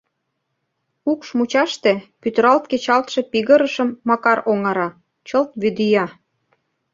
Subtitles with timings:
[1.11, 4.89] Укш мучаште пӱтыралт кечалтше пигырышым Макар оҥара,—
[5.27, 6.05] чылт вӱдия!